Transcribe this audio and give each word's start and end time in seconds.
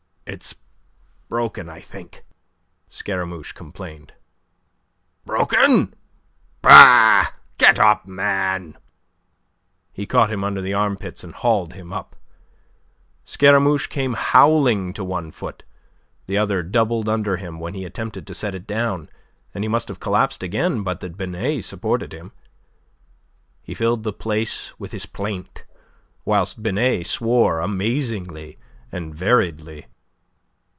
"It's 0.27 0.55
broken, 1.27 1.67
I 1.67 1.81
think," 1.81 2.23
Scaramouche 2.87 3.51
complained. 3.53 4.13
"Broken? 5.25 5.93
Bah! 6.61 7.25
Get 7.57 7.77
up, 7.77 8.07
man." 8.07 8.77
He 9.91 10.05
caught 10.05 10.31
him 10.31 10.45
under 10.45 10.61
the 10.61 10.73
armpits 10.73 11.25
and 11.25 11.33
hauled 11.35 11.73
him 11.73 11.91
up. 11.91 12.15
Scaramouche 13.25 13.87
came 13.89 14.13
howling 14.13 14.93
to 14.93 15.03
one 15.03 15.31
foot; 15.31 15.63
the 16.27 16.37
other 16.37 16.63
doubled 16.63 17.09
under 17.09 17.35
him 17.35 17.59
when 17.59 17.73
he 17.73 17.83
attempted 17.83 18.25
to 18.27 18.33
set 18.33 18.55
it 18.55 18.65
down, 18.65 19.09
and 19.53 19.65
he 19.65 19.67
must 19.67 19.89
have 19.89 19.99
collapsed 19.99 20.43
again 20.43 20.81
but 20.81 21.01
that 21.01 21.17
Binet 21.17 21.65
supported 21.65 22.13
him. 22.13 22.31
He 23.61 23.73
filled 23.73 24.03
the 24.03 24.13
place 24.13 24.73
with 24.79 24.93
his 24.93 25.05
plaint, 25.05 25.65
whilst 26.23 26.63
Binet 26.63 27.05
swore 27.07 27.59
amazingly 27.59 28.57
and 28.93 29.13
variedly. 29.13 29.87